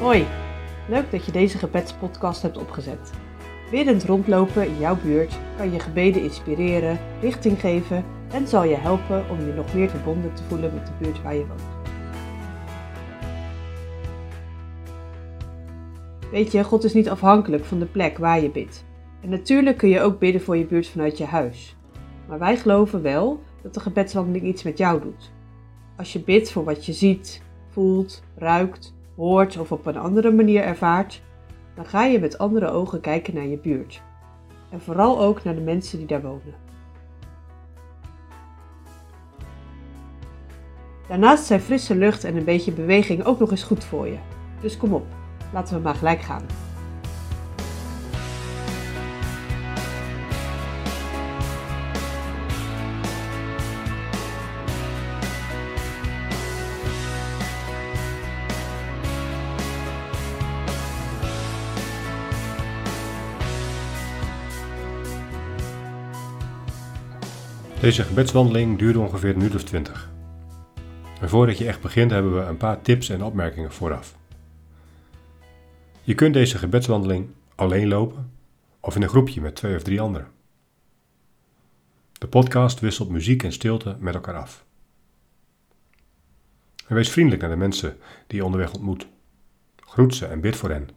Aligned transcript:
Hoi, 0.00 0.26
leuk 0.88 1.10
dat 1.10 1.24
je 1.24 1.32
deze 1.32 1.58
gebedspodcast 1.58 2.42
hebt 2.42 2.58
opgezet. 2.58 3.10
Biddend 3.70 4.04
rondlopen 4.04 4.66
in 4.66 4.78
jouw 4.78 4.96
buurt 4.96 5.38
kan 5.56 5.72
je 5.72 5.80
gebeden 5.80 6.22
inspireren, 6.22 6.98
richting 7.20 7.60
geven 7.60 8.04
en 8.30 8.48
zal 8.48 8.64
je 8.64 8.74
helpen 8.74 9.30
om 9.30 9.46
je 9.46 9.52
nog 9.52 9.74
meer 9.74 9.90
verbonden 9.90 10.34
te 10.34 10.42
voelen 10.42 10.74
met 10.74 10.86
de 10.86 10.92
buurt 10.98 11.22
waar 11.22 11.34
je 11.34 11.46
woont. 11.46 11.62
Weet 16.30 16.52
je, 16.52 16.64
God 16.64 16.84
is 16.84 16.94
niet 16.94 17.08
afhankelijk 17.08 17.64
van 17.64 17.78
de 17.78 17.86
plek 17.86 18.18
waar 18.18 18.40
je 18.40 18.50
bidt. 18.50 18.84
En 19.20 19.28
natuurlijk 19.28 19.76
kun 19.76 19.88
je 19.88 20.00
ook 20.00 20.18
bidden 20.18 20.42
voor 20.42 20.56
je 20.56 20.66
buurt 20.66 20.88
vanuit 20.88 21.18
je 21.18 21.24
huis. 21.24 21.76
Maar 22.28 22.38
wij 22.38 22.56
geloven 22.56 23.02
wel 23.02 23.42
dat 23.62 23.74
de 23.74 23.80
gebedswandeling 23.80 24.46
iets 24.46 24.62
met 24.62 24.78
jou 24.78 25.00
doet. 25.00 25.32
Als 25.96 26.12
je 26.12 26.20
bidt 26.20 26.52
voor 26.52 26.64
wat 26.64 26.86
je 26.86 26.92
ziet, 26.92 27.42
voelt, 27.68 28.22
ruikt, 28.34 28.95
hoort 29.16 29.58
of 29.58 29.72
op 29.72 29.86
een 29.86 29.96
andere 29.96 30.30
manier 30.32 30.62
ervaart, 30.62 31.22
dan 31.74 31.86
ga 31.86 32.04
je 32.04 32.20
met 32.20 32.38
andere 32.38 32.70
ogen 32.70 33.00
kijken 33.00 33.34
naar 33.34 33.46
je 33.46 33.58
buurt. 33.58 34.02
En 34.70 34.80
vooral 34.80 35.20
ook 35.20 35.44
naar 35.44 35.54
de 35.54 35.60
mensen 35.60 35.98
die 35.98 36.06
daar 36.06 36.22
wonen. 36.22 36.54
Daarnaast 41.08 41.44
zijn 41.44 41.60
frisse 41.60 41.94
lucht 41.94 42.24
en 42.24 42.36
een 42.36 42.44
beetje 42.44 42.72
beweging 42.72 43.24
ook 43.24 43.38
nog 43.38 43.50
eens 43.50 43.62
goed 43.62 43.84
voor 43.84 44.06
je. 44.06 44.18
Dus 44.60 44.76
kom 44.76 44.94
op, 44.94 45.06
laten 45.52 45.76
we 45.76 45.82
maar 45.82 45.94
gelijk 45.94 46.20
gaan. 46.20 46.65
Deze 67.86 68.04
gebedswandeling 68.04 68.78
duurde 68.78 68.98
ongeveer 68.98 69.30
een 69.30 69.36
minuut 69.36 69.54
of 69.54 69.64
twintig. 69.64 70.10
En 71.20 71.28
voordat 71.28 71.58
je 71.58 71.66
echt 71.66 71.80
begint 71.80 72.10
hebben 72.10 72.34
we 72.34 72.40
een 72.40 72.56
paar 72.56 72.82
tips 72.82 73.08
en 73.08 73.22
opmerkingen 73.22 73.72
vooraf. 73.72 74.16
Je 76.02 76.14
kunt 76.14 76.34
deze 76.34 76.58
gebedswandeling 76.58 77.28
alleen 77.54 77.88
lopen 77.88 78.32
of 78.80 78.96
in 78.96 79.02
een 79.02 79.08
groepje 79.08 79.40
met 79.40 79.54
twee 79.54 79.76
of 79.76 79.82
drie 79.82 80.00
anderen. 80.00 80.28
De 82.12 82.28
podcast 82.28 82.80
wisselt 82.80 83.08
muziek 83.08 83.42
en 83.42 83.52
stilte 83.52 83.96
met 83.98 84.14
elkaar 84.14 84.36
af. 84.36 84.64
Wees 86.86 87.10
vriendelijk 87.10 87.42
naar 87.42 87.50
de 87.50 87.56
mensen 87.56 87.96
die 88.26 88.38
je 88.38 88.44
onderweg 88.44 88.72
ontmoet. 88.72 89.06
Groet 89.76 90.14
ze 90.14 90.26
en 90.26 90.40
bid 90.40 90.56
voor 90.56 90.70
hen. 90.70 90.88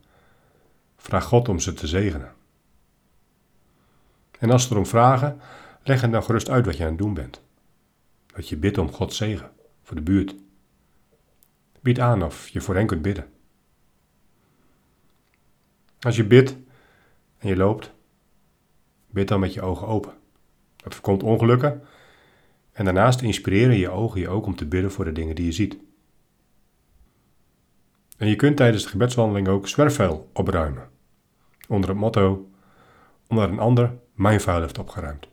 Vraag 0.97 1.23
God 1.23 1.49
om 1.49 1.59
ze 1.59 1.73
te 1.73 1.87
zegenen. 1.87 2.33
En 4.39 4.51
als 4.51 4.63
ze 4.63 4.71
erom 4.71 4.85
vragen, 4.85 5.39
leg 5.83 6.01
hen 6.01 6.11
dan 6.11 6.23
gerust 6.23 6.49
uit 6.49 6.65
wat 6.65 6.77
je 6.77 6.83
aan 6.83 6.89
het 6.89 6.97
doen 6.97 7.13
bent. 7.13 7.41
Dat 8.25 8.49
je 8.49 8.57
bidt 8.57 8.77
om 8.77 8.91
Gods 8.91 9.17
zegen 9.17 9.51
voor 9.83 9.95
de 9.95 10.03
buurt. 10.03 10.35
Bied 11.81 11.99
aan 11.99 12.23
of 12.23 12.47
je 12.47 12.61
voor 12.61 12.75
hen 12.75 12.87
kunt 12.87 13.01
bidden. 13.01 13.31
Als 15.99 16.15
je 16.15 16.25
bidt 16.25 16.57
en 17.37 17.47
je 17.47 17.55
loopt, 17.55 17.93
bid 19.09 19.27
dan 19.27 19.39
met 19.39 19.53
je 19.53 19.61
ogen 19.61 19.87
open. 19.87 20.13
Dat 20.75 20.93
voorkomt 20.93 21.23
ongelukken 21.23 21.83
en 22.71 22.85
daarnaast 22.85 23.21
inspireren 23.21 23.77
je 23.77 23.89
ogen 23.89 24.19
je 24.19 24.29
ook 24.29 24.45
om 24.45 24.55
te 24.55 24.65
bidden 24.65 24.91
voor 24.91 25.05
de 25.05 25.11
dingen 25.11 25.35
die 25.35 25.45
je 25.45 25.51
ziet. 25.51 25.77
En 28.17 28.27
je 28.27 28.35
kunt 28.35 28.57
tijdens 28.57 28.83
de 28.83 28.89
gebedswandeling 28.89 29.47
ook 29.47 29.67
zwerfvuil 29.67 30.29
opruimen. 30.33 30.89
Onder 31.67 31.89
het 31.89 31.99
motto, 31.99 32.49
omdat 33.27 33.49
een 33.49 33.59
ander 33.59 33.97
mijn 34.13 34.41
vuil 34.41 34.61
heeft 34.61 34.77
opgeruimd. 34.77 35.27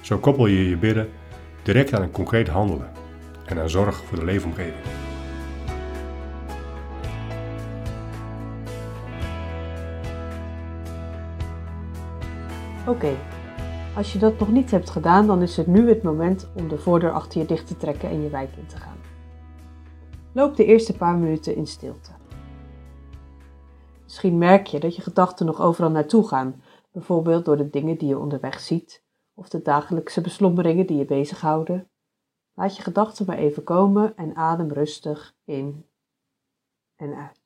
Zo 0.00 0.18
koppel 0.18 0.46
je 0.46 0.68
je 0.68 0.76
bidden 0.76 1.08
direct 1.62 1.94
aan 1.94 2.02
een 2.02 2.10
concreet 2.10 2.48
handelen 2.48 2.90
en 3.44 3.58
aan 3.58 3.70
zorg 3.70 3.96
voor 3.96 4.18
de 4.18 4.24
leefomgeving. 4.24 4.84
Oké, 12.86 13.16
als 13.96 14.12
je 14.12 14.18
dat 14.18 14.38
nog 14.38 14.50
niet 14.50 14.70
hebt 14.70 14.90
gedaan, 14.90 15.26
dan 15.26 15.42
is 15.42 15.56
het 15.56 15.66
nu 15.66 15.88
het 15.88 16.02
moment 16.02 16.48
om 16.54 16.68
de 16.68 16.78
voordeur 16.78 17.12
achter 17.12 17.40
je 17.40 17.46
dicht 17.46 17.66
te 17.66 17.76
trekken 17.76 18.10
en 18.10 18.22
je 18.22 18.28
wijk 18.28 18.56
in 18.56 18.66
te 18.66 18.76
gaan. 18.76 18.96
Loop 20.32 20.56
de 20.56 20.64
eerste 20.64 20.96
paar 20.96 21.16
minuten 21.16 21.56
in 21.56 21.66
stilte. 21.66 22.10
Misschien 24.04 24.38
merk 24.38 24.66
je 24.66 24.80
dat 24.80 24.96
je 24.96 25.02
gedachten 25.02 25.46
nog 25.46 25.60
overal 25.60 25.90
naartoe 25.90 26.28
gaan, 26.28 26.62
bijvoorbeeld 26.92 27.44
door 27.44 27.56
de 27.56 27.70
dingen 27.70 27.98
die 27.98 28.08
je 28.08 28.18
onderweg 28.18 28.60
ziet 28.60 29.06
of 29.38 29.48
de 29.48 29.62
dagelijkse 29.62 30.20
beslommeringen 30.20 30.86
die 30.86 30.96
je 30.96 31.04
bezighouden. 31.04 31.90
Laat 32.54 32.76
je 32.76 32.82
gedachten 32.82 33.26
maar 33.26 33.38
even 33.38 33.64
komen 33.64 34.16
en 34.16 34.36
adem 34.36 34.72
rustig 34.72 35.34
in 35.44 35.86
en 36.96 37.14
uit. 37.14 37.37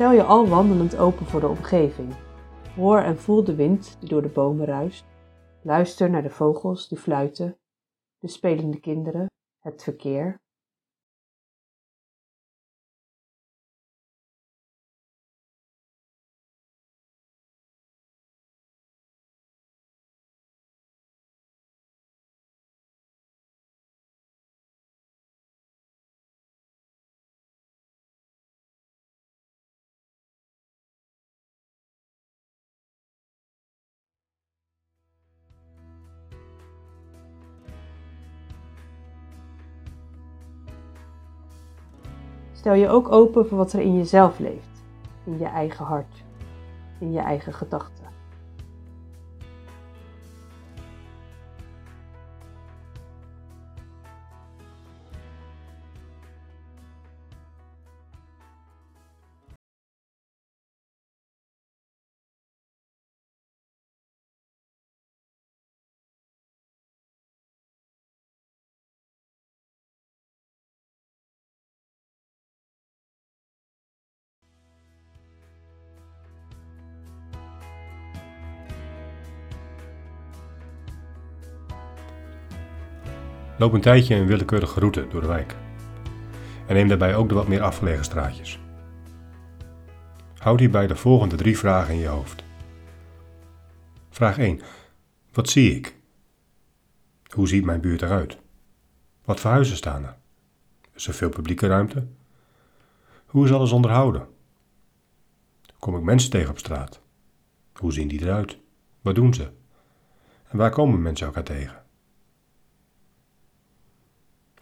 Stel 0.00 0.12
je 0.12 0.22
al 0.22 0.48
wandelend 0.48 0.96
open 0.96 1.26
voor 1.26 1.40
de 1.40 1.48
omgeving. 1.48 2.14
Hoor 2.74 2.98
en 2.98 3.18
voel 3.18 3.44
de 3.44 3.54
wind 3.54 3.96
die 3.98 4.08
door 4.08 4.22
de 4.22 4.28
bomen 4.28 4.66
ruist. 4.66 5.04
Luister 5.62 6.10
naar 6.10 6.22
de 6.22 6.30
vogels 6.30 6.88
die 6.88 6.98
fluiten, 6.98 7.58
de 8.18 8.28
spelende 8.28 8.80
kinderen, 8.80 9.26
het 9.58 9.82
verkeer. 9.82 10.39
Stel 42.60 42.74
je 42.74 42.88
ook 42.88 43.12
open 43.12 43.48
voor 43.48 43.58
wat 43.58 43.72
er 43.72 43.80
in 43.80 43.96
jezelf 43.96 44.38
leeft, 44.38 44.82
in 45.24 45.38
je 45.38 45.44
eigen 45.44 45.84
hart, 45.84 46.24
in 46.98 47.12
je 47.12 47.18
eigen 47.18 47.52
gedachten. 47.52 47.99
Loop 83.60 83.72
een 83.72 83.80
tijdje 83.80 84.14
een 84.14 84.26
willekeurige 84.26 84.80
route 84.80 85.06
door 85.08 85.20
de 85.20 85.26
wijk. 85.26 85.56
En 86.66 86.74
neem 86.74 86.88
daarbij 86.88 87.14
ook 87.14 87.28
de 87.28 87.34
wat 87.34 87.48
meer 87.48 87.62
afgelegen 87.62 88.04
straatjes. 88.04 88.58
Houd 90.38 90.58
hierbij 90.58 90.86
de 90.86 90.96
volgende 90.96 91.36
drie 91.36 91.58
vragen 91.58 91.94
in 91.94 92.00
je 92.00 92.06
hoofd. 92.06 92.44
Vraag 94.10 94.38
1. 94.38 94.60
Wat 95.32 95.48
zie 95.48 95.74
ik? 95.74 95.96
Hoe 97.34 97.48
ziet 97.48 97.64
mijn 97.64 97.80
buurt 97.80 98.02
eruit? 98.02 98.38
Wat 99.24 99.40
voor 99.40 99.50
huizen 99.50 99.76
staan 99.76 100.04
er? 100.04 100.16
Is 100.94 101.06
er 101.06 101.14
veel 101.14 101.28
publieke 101.28 101.66
ruimte? 101.66 102.06
Hoe 103.26 103.44
is 103.44 103.52
alles 103.52 103.72
onderhouden? 103.72 104.28
Kom 105.78 105.96
ik 105.96 106.02
mensen 106.02 106.30
tegen 106.30 106.50
op 106.50 106.58
straat? 106.58 107.00
Hoe 107.72 107.92
zien 107.92 108.08
die 108.08 108.22
eruit? 108.22 108.58
Wat 109.00 109.14
doen 109.14 109.34
ze? 109.34 109.50
En 110.48 110.58
waar 110.58 110.70
komen 110.70 111.02
mensen 111.02 111.26
elkaar 111.26 111.44
tegen? 111.44 111.79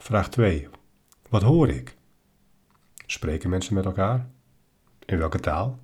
Vraag 0.01 0.29
2. 0.29 0.69
Wat 1.29 1.43
hoor 1.43 1.69
ik? 1.69 1.97
Spreken 3.07 3.51
mensen 3.51 3.75
met 3.75 3.85
elkaar? 3.85 4.29
In 5.05 5.19
welke 5.19 5.41
taal? 5.41 5.79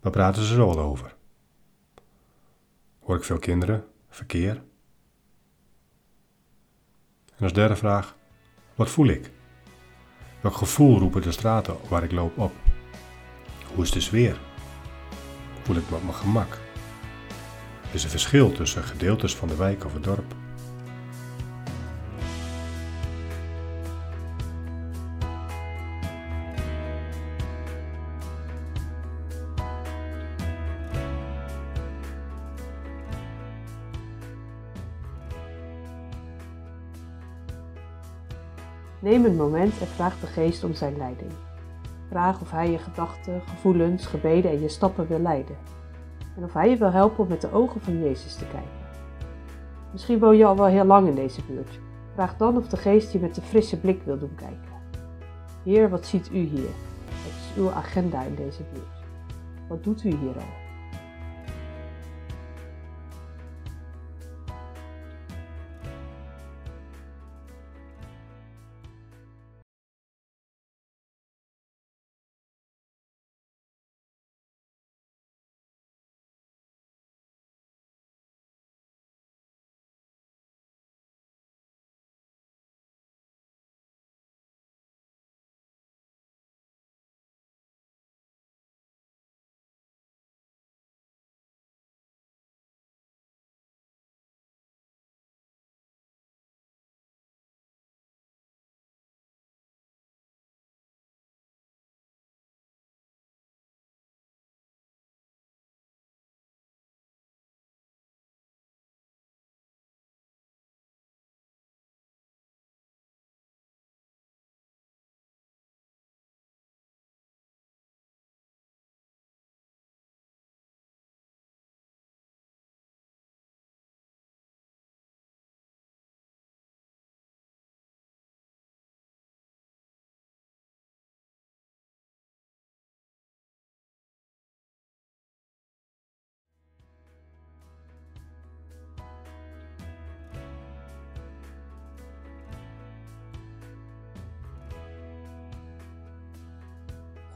Waar 0.00 0.12
praten 0.12 0.42
ze 0.42 0.54
zoal 0.54 0.78
over? 0.78 1.16
Hoor 3.00 3.16
ik 3.16 3.24
veel 3.24 3.38
kinderen? 3.38 3.84
Verkeer? 4.08 4.62
En 7.36 7.42
als 7.42 7.52
derde 7.52 7.76
vraag, 7.76 8.16
wat 8.74 8.90
voel 8.90 9.06
ik? 9.06 9.30
Welk 10.40 10.54
gevoel 10.54 10.98
roepen 10.98 11.22
de 11.22 11.32
straten 11.32 11.76
waar 11.88 12.04
ik 12.04 12.12
loop 12.12 12.38
op? 12.38 12.52
Hoe 13.74 13.84
is 13.84 13.90
de 13.90 14.00
sfeer? 14.00 14.40
Voel 15.62 15.76
ik 15.76 15.90
me 15.90 15.96
op 15.96 16.02
mijn 16.02 16.14
gemak? 16.14 16.58
Is 17.92 18.04
er 18.04 18.10
verschil 18.10 18.52
tussen 18.52 18.82
gedeeltes 18.82 19.36
van 19.36 19.48
de 19.48 19.56
wijk 19.56 19.84
of 19.84 19.92
het 19.92 20.04
dorp? 20.04 20.34
Neem 39.16 39.24
een 39.24 39.36
moment 39.36 39.80
en 39.80 39.86
vraag 39.86 40.20
de 40.20 40.26
geest 40.26 40.64
om 40.64 40.74
zijn 40.74 40.96
leiding. 40.96 41.30
Vraag 42.08 42.40
of 42.40 42.50
hij 42.50 42.70
je 42.70 42.78
gedachten, 42.78 43.42
gevoelens, 43.46 44.06
gebeden 44.06 44.50
en 44.50 44.60
je 44.60 44.68
stappen 44.68 45.06
wil 45.06 45.18
leiden. 45.18 45.56
En 46.36 46.44
of 46.44 46.52
hij 46.52 46.70
je 46.70 46.76
wil 46.76 46.90
helpen 46.90 47.18
om 47.18 47.28
met 47.28 47.40
de 47.40 47.52
ogen 47.52 47.80
van 47.80 48.02
Jezus 48.02 48.34
te 48.34 48.44
kijken. 48.44 48.86
Misschien 49.92 50.18
woon 50.18 50.36
je 50.36 50.44
al 50.44 50.56
wel 50.56 50.66
heel 50.66 50.84
lang 50.84 51.08
in 51.08 51.14
deze 51.14 51.40
buurt. 51.44 51.80
Vraag 52.14 52.36
dan 52.36 52.56
of 52.56 52.68
de 52.68 52.76
geest 52.76 53.12
je 53.12 53.18
met 53.18 53.36
een 53.36 53.42
frisse 53.42 53.80
blik 53.80 54.02
wil 54.02 54.18
doen 54.18 54.34
kijken. 54.34 54.72
Heer, 55.64 55.90
wat 55.90 56.06
ziet 56.06 56.28
u 56.32 56.38
hier? 56.38 56.70
Wat 57.06 57.32
is 57.32 57.56
uw 57.56 57.70
agenda 57.70 58.22
in 58.22 58.34
deze 58.34 58.62
buurt? 58.72 59.04
Wat 59.68 59.84
doet 59.84 60.04
u 60.04 60.08
hier 60.08 60.36
al? 60.36 60.65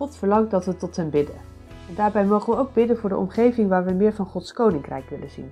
God 0.01 0.17
verlangt 0.17 0.51
dat 0.51 0.65
we 0.65 0.77
tot 0.77 0.97
Hem 0.97 1.11
bidden. 1.11 1.35
En 1.89 1.95
daarbij 1.95 2.25
mogen 2.25 2.53
we 2.53 2.59
ook 2.59 2.75
bidden 2.75 2.97
voor 2.97 3.09
de 3.09 3.17
omgeving 3.17 3.69
waar 3.69 3.85
we 3.85 3.93
meer 3.93 4.13
van 4.13 4.27
Gods 4.27 4.53
koninkrijk 4.53 5.09
willen 5.09 5.31
zien. 5.31 5.51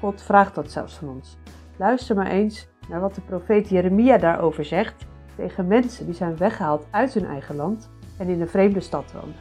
God 0.00 0.22
vraagt 0.22 0.54
dat 0.54 0.70
zelfs 0.70 0.94
van 0.94 1.08
ons. 1.08 1.36
Luister 1.78 2.16
maar 2.16 2.26
eens 2.26 2.68
naar 2.88 3.00
wat 3.00 3.14
de 3.14 3.20
profeet 3.20 3.68
Jeremia 3.68 4.18
daarover 4.18 4.64
zegt 4.64 5.06
tegen 5.36 5.66
mensen 5.66 6.06
die 6.06 6.14
zijn 6.14 6.36
weggehaald 6.36 6.86
uit 6.90 7.14
hun 7.14 7.24
eigen 7.24 7.56
land 7.56 7.90
en 8.18 8.28
in 8.28 8.40
een 8.40 8.48
vreemde 8.48 8.80
stad 8.80 9.12
woonden. 9.12 9.40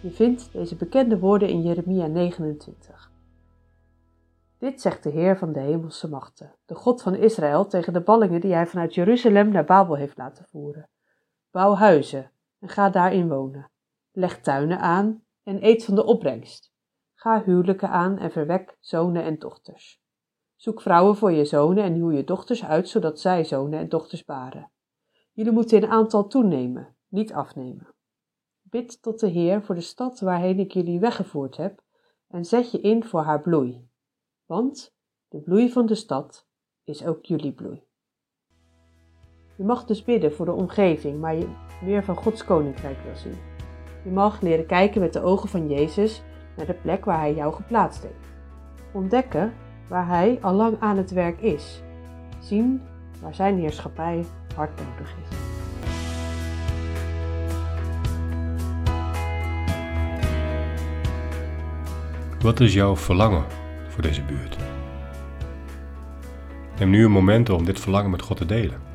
Je 0.00 0.10
vindt 0.10 0.52
deze 0.52 0.76
bekende 0.76 1.18
woorden 1.18 1.48
in 1.48 1.62
Jeremia 1.62 2.06
29. 2.06 3.10
Dit 4.58 4.80
zegt 4.80 5.02
de 5.02 5.10
Heer 5.10 5.38
van 5.38 5.52
de 5.52 5.60
hemelse 5.60 6.08
machten, 6.08 6.54
de 6.66 6.74
God 6.74 7.02
van 7.02 7.14
Israël, 7.14 7.66
tegen 7.66 7.92
de 7.92 8.00
ballingen 8.00 8.40
die 8.40 8.52
hij 8.52 8.66
vanuit 8.66 8.94
Jeruzalem 8.94 9.48
naar 9.48 9.64
Babel 9.64 9.94
heeft 9.94 10.16
laten 10.16 10.44
voeren. 10.44 10.88
Bouw 11.50 11.74
huizen 11.74 12.30
en 12.58 12.68
ga 12.68 12.90
daarin 12.90 13.28
wonen. 13.28 13.70
Leg 14.10 14.40
tuinen 14.40 14.78
aan 14.78 15.24
en 15.42 15.64
eet 15.64 15.84
van 15.84 15.94
de 15.94 16.04
opbrengst. 16.04 16.72
Ga 17.14 17.42
huwelijken 17.44 17.88
aan 17.88 18.18
en 18.18 18.30
verwek 18.30 18.76
zonen 18.80 19.22
en 19.22 19.38
dochters. 19.38 20.00
Zoek 20.56 20.80
vrouwen 20.82 21.16
voor 21.16 21.32
je 21.32 21.44
zonen 21.44 21.84
en 21.84 21.94
huw 21.94 22.10
je 22.10 22.24
dochters 22.24 22.64
uit, 22.64 22.88
zodat 22.88 23.20
zij 23.20 23.44
zonen 23.44 23.78
en 23.78 23.88
dochters 23.88 24.24
baren. 24.24 24.70
Jullie 25.32 25.52
moeten 25.52 25.82
in 25.82 25.88
aantal 25.88 26.26
toenemen, 26.26 26.96
niet 27.08 27.32
afnemen. 27.32 27.94
Bid 28.62 29.02
tot 29.02 29.20
de 29.20 29.26
Heer 29.26 29.62
voor 29.62 29.74
de 29.74 29.80
stad 29.80 30.20
waarheen 30.20 30.58
ik 30.58 30.72
jullie 30.72 31.00
weggevoerd 31.00 31.56
heb 31.56 31.82
en 32.28 32.44
zet 32.44 32.70
je 32.70 32.80
in 32.80 33.04
voor 33.04 33.22
haar 33.22 33.40
bloei. 33.40 33.88
Want 34.44 34.94
de 35.28 35.40
bloei 35.40 35.72
van 35.72 35.86
de 35.86 35.94
stad 35.94 36.46
is 36.84 37.04
ook 37.04 37.24
jullie 37.24 37.52
bloei. 37.52 37.87
Je 39.58 39.64
mag 39.64 39.84
dus 39.84 40.04
bidden 40.04 40.34
voor 40.34 40.44
de 40.44 40.52
omgeving, 40.52 41.20
maar 41.20 41.34
je 41.34 41.46
meer 41.82 42.04
van 42.04 42.16
Gods 42.16 42.44
koninkrijk 42.44 42.96
wil 43.04 43.16
zien. 43.16 43.36
Je 44.04 44.10
mag 44.10 44.40
leren 44.40 44.66
kijken 44.66 45.00
met 45.00 45.12
de 45.12 45.22
ogen 45.22 45.48
van 45.48 45.68
Jezus 45.68 46.22
naar 46.56 46.66
de 46.66 46.74
plek 46.74 47.04
waar 47.04 47.18
Hij 47.18 47.34
jou 47.34 47.54
geplaatst 47.54 48.02
heeft. 48.02 48.34
Ontdekken 48.92 49.52
waar 49.88 50.06
Hij 50.06 50.38
al 50.40 50.54
lang 50.54 50.76
aan 50.80 50.96
het 50.96 51.10
werk 51.10 51.40
is. 51.40 51.82
Zien 52.38 52.82
waar 53.22 53.34
Zijn 53.34 53.58
heerschappij 53.58 54.24
hard 54.54 54.70
nodig 54.80 55.14
is. 55.22 55.36
Wat 62.42 62.60
is 62.60 62.74
jouw 62.74 62.96
verlangen 62.96 63.44
voor 63.88 64.02
deze 64.02 64.22
buurt? 64.22 64.56
Neem 66.78 66.90
nu 66.90 67.04
een 67.04 67.10
moment 67.10 67.50
om 67.50 67.64
dit 67.64 67.80
verlangen 67.80 68.10
met 68.10 68.22
God 68.22 68.36
te 68.36 68.46
delen. 68.46 68.87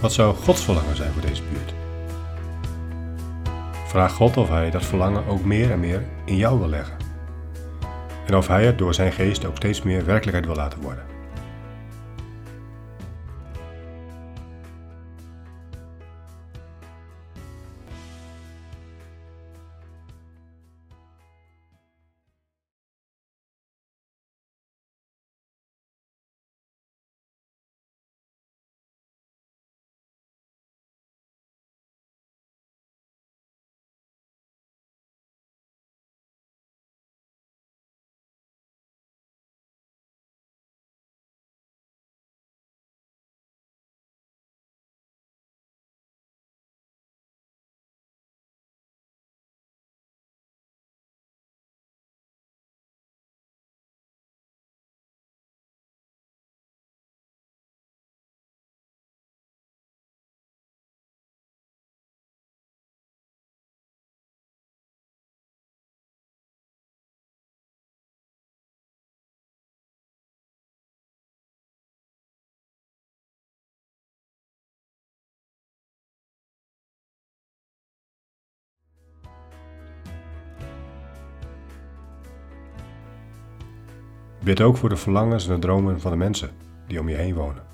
Wat 0.00 0.12
zou 0.12 0.36
Gods 0.36 0.64
verlangen 0.64 0.96
zijn 0.96 1.12
voor 1.12 1.22
deze 1.22 1.42
buurt? 1.42 1.74
Vraag 3.86 4.12
God 4.12 4.36
of 4.36 4.48
Hij 4.48 4.70
dat 4.70 4.84
verlangen 4.84 5.26
ook 5.26 5.44
meer 5.44 5.70
en 5.70 5.80
meer 5.80 6.04
in 6.24 6.36
jou 6.36 6.58
wil 6.58 6.68
leggen. 6.68 6.96
En 8.26 8.36
of 8.36 8.46
Hij 8.46 8.64
het 8.64 8.78
door 8.78 8.94
Zijn 8.94 9.12
geest 9.12 9.44
ook 9.44 9.56
steeds 9.56 9.82
meer 9.82 10.04
werkelijkheid 10.04 10.46
wil 10.46 10.54
laten 10.54 10.80
worden. 10.80 11.17
Bid 84.48 84.60
ook 84.60 84.76
voor 84.76 84.88
de 84.88 84.96
verlangens 84.96 85.48
en 85.48 85.54
de 85.54 85.60
dromen 85.60 86.00
van 86.00 86.10
de 86.10 86.16
mensen 86.16 86.50
die 86.86 87.00
om 87.00 87.08
je 87.08 87.16
heen 87.16 87.34
wonen. 87.34 87.67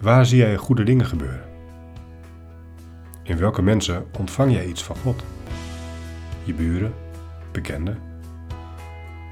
Waar 0.00 0.26
zie 0.26 0.38
jij 0.38 0.56
goede 0.56 0.82
dingen 0.82 1.06
gebeuren? 1.06 1.44
In 3.22 3.36
welke 3.36 3.62
mensen 3.62 4.06
ontvang 4.18 4.52
jij 4.52 4.66
iets 4.66 4.82
van 4.82 4.96
God? 4.96 5.24
Je 6.44 6.54
buren, 6.54 6.94
bekenden, 7.52 7.98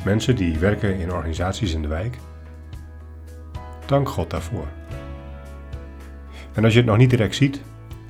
mensen 0.04 0.37
die 0.37 0.59
werken 0.59 0.97
in 0.97 1.12
organisaties 1.12 1.75
in 1.75 1.83
de 1.83 1.88
wijk? 1.88 2.18
Dank 3.87 4.09
God 4.09 4.30
daarvoor. 4.30 4.66
En 6.52 6.64
als 6.64 6.73
je 6.73 6.78
het 6.78 6.88
nog 6.88 6.97
niet 6.97 7.11
direct 7.11 7.35
ziet, 7.35 7.61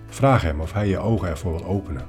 vraag 0.06 0.42
Hem 0.42 0.61
of 0.61 0.73
Hij 0.73 0.88
je 0.88 0.99
ogen 0.99 1.28
ervoor 1.28 1.52
wil 1.52 1.64
openen. 1.64 2.06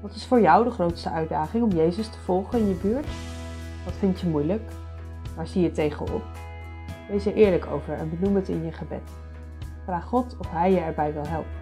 Wat 0.00 0.14
is 0.14 0.26
voor 0.26 0.40
jou 0.40 0.64
de 0.64 0.70
grootste 0.70 1.10
uitdaging 1.10 1.64
om 1.64 1.70
Jezus 1.70 2.08
te 2.08 2.18
volgen 2.18 2.58
in 2.58 2.68
je 2.68 2.74
buurt? 2.74 3.06
Wat 3.84 3.94
vind 3.98 4.20
je 4.20 4.26
moeilijk? 4.26 4.70
Waar 5.36 5.46
zie 5.46 5.62
je 5.62 5.72
tegenop? 5.72 6.22
Wees 7.08 7.26
er 7.26 7.34
eerlijk 7.34 7.66
over 7.66 7.94
en 7.94 8.10
benoem 8.10 8.36
het 8.36 8.48
in 8.48 8.64
je 8.64 8.72
gebed. 8.72 9.10
Vraag 9.84 10.04
God 10.04 10.36
of 10.38 10.50
Hij 10.50 10.70
je 10.70 10.80
erbij 10.80 11.12
wil 11.12 11.26
helpen. 11.26 11.59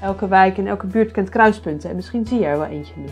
Elke 0.00 0.28
wijk 0.28 0.58
en 0.58 0.66
elke 0.66 0.86
buurt 0.86 1.10
kent 1.10 1.28
kruispunten 1.28 1.90
en 1.90 1.96
misschien 1.96 2.26
zie 2.26 2.38
je 2.38 2.46
er 2.46 2.58
wel 2.58 2.66
eentje 2.66 2.94
nu. 2.96 3.06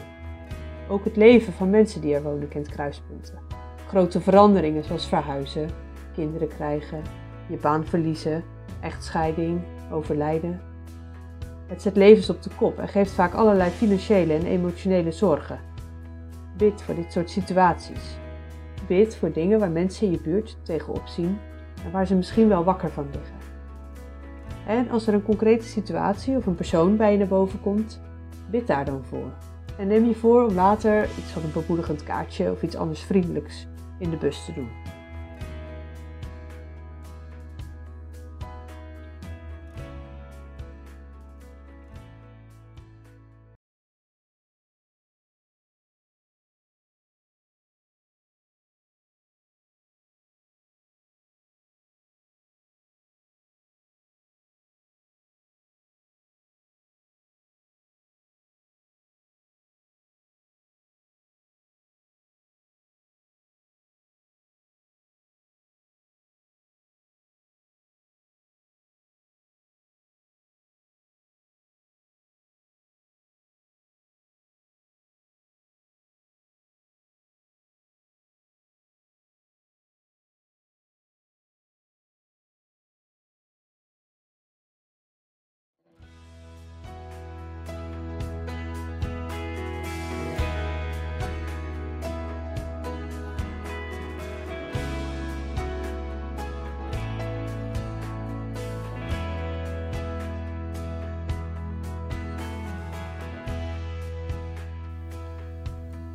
Ook 0.88 1.04
het 1.04 1.16
leven 1.16 1.52
van 1.52 1.70
mensen 1.70 2.00
die 2.00 2.14
er 2.14 2.22
wonen 2.22 2.48
kent 2.48 2.68
kruispunten. 2.68 3.38
Grote 3.86 4.20
veranderingen 4.20 4.84
zoals 4.84 5.08
verhuizen, 5.08 5.68
kinderen 6.14 6.48
krijgen, 6.48 7.02
je 7.46 7.56
baan 7.56 7.86
verliezen, 7.86 8.44
echtscheiding, 8.80 9.60
overlijden. 9.90 10.60
Het 11.66 11.82
zet 11.82 11.96
levens 11.96 12.30
op 12.30 12.42
de 12.42 12.50
kop 12.56 12.78
en 12.78 12.88
geeft 12.88 13.10
vaak 13.12 13.34
allerlei 13.34 13.70
financiële 13.70 14.34
en 14.34 14.46
emotionele 14.46 15.12
zorgen. 15.12 15.58
Bid 16.56 16.82
voor 16.82 16.94
dit 16.94 17.12
soort 17.12 17.30
situaties. 17.30 18.16
Bid 18.86 19.16
voor 19.16 19.32
dingen 19.32 19.58
waar 19.58 19.70
mensen 19.70 20.06
in 20.06 20.12
je 20.12 20.20
buurt 20.20 20.56
tegenop 20.62 21.06
zien 21.06 21.38
en 21.84 21.90
waar 21.90 22.06
ze 22.06 22.14
misschien 22.14 22.48
wel 22.48 22.64
wakker 22.64 22.90
van 22.90 23.06
liggen. 23.12 23.43
En 24.66 24.90
als 24.90 25.06
er 25.06 25.14
een 25.14 25.23
concrete 25.23 25.64
situatie 25.64 26.37
of 26.37 26.46
een 26.46 26.55
persoon 26.55 26.96
bij 26.96 27.12
je 27.12 27.18
naar 27.18 27.27
boven 27.27 27.61
komt, 27.61 28.00
bid 28.50 28.66
daar 28.66 28.85
dan 28.85 29.05
voor. 29.05 29.33
En 29.79 29.87
neem 29.87 30.07
je 30.07 30.14
voor 30.14 30.46
om 30.46 30.55
later 30.55 31.05
iets 31.05 31.31
van 31.33 31.42
een 31.42 31.53
bemoedigend 31.53 32.03
kaartje 32.03 32.50
of 32.50 32.62
iets 32.62 32.77
anders 32.77 33.00
vriendelijks 33.00 33.66
in 33.98 34.11
de 34.11 34.16
bus 34.16 34.44
te 34.44 34.53
doen. 34.53 34.68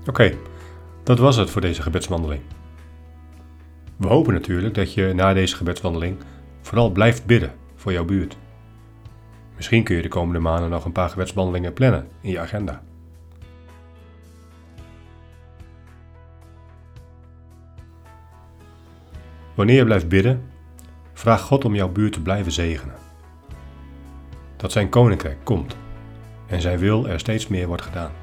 Oké, 0.10 0.34
dat 1.04 1.20
was 1.20 1.36
het 1.36 1.50
voor 1.50 1.62
deze 1.62 1.82
gebedswandeling. 1.82 2.42
We 3.98 4.08
hopen 4.08 4.34
natuurlijk 4.34 4.74
dat 4.76 4.94
je 4.94 5.14
na 5.14 5.34
deze 5.34 5.56
gebedswandeling 5.56 6.18
vooral 6.62 6.92
blijft 6.92 7.26
bidden 7.26 7.54
voor 7.76 7.92
jouw 7.92 8.06
buurt. 8.06 8.38
Misschien 9.56 9.84
kun 9.84 9.96
je 9.96 10.02
de 10.02 10.08
komende 10.08 10.40
maanden 10.40 10.70
nog 10.70 10.86
een 10.86 10.92
paar 10.92 11.10
gebedswandelingen 11.10 11.74
plannen 11.74 12.08
in 12.22 12.32
je 12.32 12.40
agenda. 12.40 12.84
Wanneer 19.56 19.76
je 19.76 19.86
blijft 19.86 20.08
bidden, 20.08 20.50
vraag 21.14 21.42
God 21.42 21.66
om 21.66 21.76
jouw 21.76 21.90
buurt 21.90 22.14
te 22.14 22.22
blijven 22.22 22.52
zegenen. 22.52 22.96
Dat 24.58 24.72
zijn 24.72 24.90
koninkrijk 24.90 25.38
komt 25.44 25.78
en 26.48 26.62
zijn 26.62 26.80
wil 26.80 27.08
er 27.08 27.20
steeds 27.20 27.48
meer 27.48 27.68
wordt 27.68 27.84
gedaan. 27.84 28.19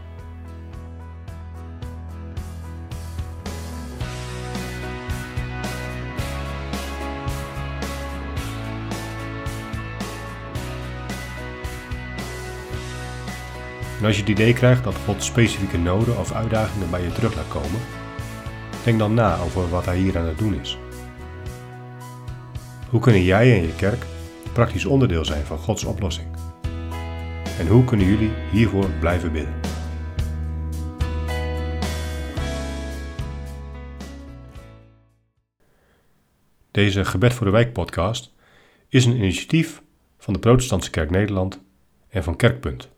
En 13.98 14.04
als 14.04 14.14
je 14.14 14.20
het 14.20 14.30
idee 14.30 14.52
krijgt 14.52 14.84
dat 14.84 14.94
God 14.94 15.22
specifieke 15.22 15.78
noden 15.78 16.18
of 16.18 16.32
uitdagingen 16.32 16.90
bij 16.90 17.02
je 17.02 17.12
terug 17.12 17.34
laat 17.34 17.48
komen, 17.48 17.80
denk 18.84 18.98
dan 18.98 19.14
na 19.14 19.38
over 19.38 19.68
wat 19.68 19.84
Hij 19.84 19.98
hier 19.98 20.18
aan 20.18 20.26
het 20.26 20.38
doen 20.38 20.60
is. 20.60 20.78
Hoe 22.90 23.00
kunnen 23.00 23.22
jij 23.22 23.52
en 23.56 23.62
je 23.62 23.74
kerk 23.74 24.06
praktisch 24.52 24.84
onderdeel 24.84 25.24
zijn 25.24 25.44
van 25.44 25.58
Gods 25.58 25.84
oplossing? 25.84 26.26
En 27.58 27.66
hoe 27.66 27.84
kunnen 27.84 28.06
jullie 28.06 28.30
hiervoor 28.50 28.90
blijven 28.90 29.32
bidden? 29.32 29.54
Deze 36.70 37.04
Gebed 37.04 37.32
voor 37.32 37.46
de 37.46 37.52
Wijk 37.52 37.72
podcast 37.72 38.32
is 38.88 39.04
een 39.04 39.16
initiatief 39.16 39.82
van 40.18 40.32
de 40.32 40.40
Protestantse 40.40 40.90
Kerk 40.90 41.10
Nederland 41.10 41.60
en 42.08 42.22
van 42.22 42.36
Kerkpunt. 42.36 42.94